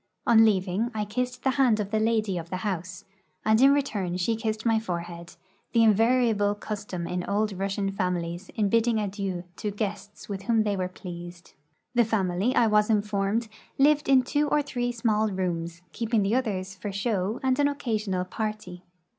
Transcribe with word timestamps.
On 0.25 0.43
leaving 0.43 0.89
I 0.95 1.05
kissed 1.05 1.43
the 1.43 1.51
hand 1.61 1.79
of 1.79 1.91
the 1.91 1.99
lady 1.99 2.35
of 2.39 2.49
the 2.49 2.57
house, 2.65 3.05
and 3.45 3.61
in 3.61 3.71
return 3.71 4.17
she 4.17 4.35
kissed 4.35 4.63
rny 4.63 4.81
forehead, 4.81 5.35
the 5.73 5.81
invari 5.81 6.29
able 6.29 6.55
custom 6.55 7.05
in 7.05 7.23
old 7.25 7.53
Russian 7.53 7.91
families 7.91 8.49
in 8.55 8.67
l)idding 8.71 8.99
adieu 8.99 9.43
to 9.57 9.69
guests 9.69 10.27
with 10.27 10.41
Avhom 10.41 10.63
they 10.63 10.75
were 10.75 10.87
pleased. 10.87 11.53
The 11.93 12.03
family, 12.03 12.55
I 12.55 12.65
was 12.65 12.89
informed, 12.89 13.47
lived 13.77 14.09
in 14.09 14.23
two 14.23 14.47
or 14.47 14.63
three 14.63 14.91
small 14.91 15.29
rooms, 15.29 15.83
keeping 15.91 16.23
the 16.23 16.33
others 16.33 16.73
for 16.75 16.91
show 16.91 17.39
and 17.43 17.59
an 17.59 17.67
occasional 17.67 18.25
party. 18.25 18.83